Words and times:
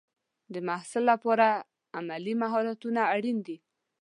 د 0.53 0.55
محصل 0.67 1.03
لپاره 1.11 1.47
عملي 1.97 2.33
مهارتونه 2.43 3.01
اړین 3.13 3.37
دي. 3.47 3.57